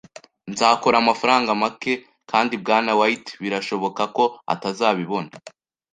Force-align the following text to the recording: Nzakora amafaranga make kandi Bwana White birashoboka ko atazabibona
Nzakora 0.51 0.95
amafaranga 0.99 1.49
make 1.61 1.93
kandi 2.31 2.53
Bwana 2.63 2.91
White 2.99 3.29
birashoboka 3.41 4.03
ko 4.15 4.23
atazabibona 4.53 5.29